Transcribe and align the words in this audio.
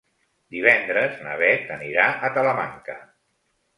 Divendres 0.55 1.21
na 1.27 1.35
Bet 1.43 1.69
anirà 1.75 2.07
a 2.29 2.33
Talamanca. 2.39 2.97